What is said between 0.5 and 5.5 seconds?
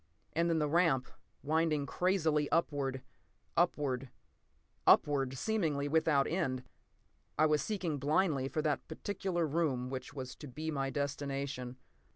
the ramp, winding crazily upward—upward—upward,